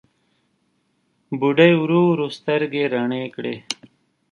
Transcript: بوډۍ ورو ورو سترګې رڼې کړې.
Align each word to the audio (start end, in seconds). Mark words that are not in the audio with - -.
بوډۍ 1.39 1.71
ورو 1.77 2.01
ورو 2.09 2.27
سترګې 2.37 2.83
رڼې 2.93 3.23
کړې. 3.35 3.55